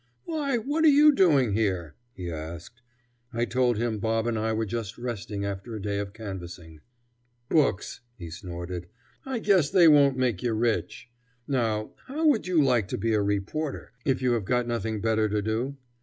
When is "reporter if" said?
13.21-14.23